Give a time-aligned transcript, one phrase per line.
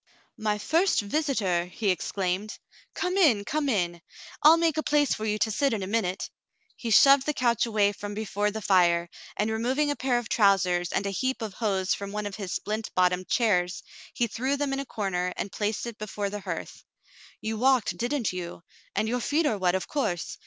[0.35, 2.57] *'My first visitor!" he exclaimed.
[2.95, 4.01] "Come in, come in.
[4.41, 6.31] I'll make a place for you to sit in a minute."
[6.75, 10.91] He shoved the couch away from before the fire, and removing a pair of trousers
[10.91, 13.83] and a heap of hose from one of his splint bottomed chairs,
[14.15, 16.83] he threw them in a corner and placed it before the hearth.
[17.39, 18.63] "You walked, didn't you?
[18.95, 20.39] And your feet are wet, of course.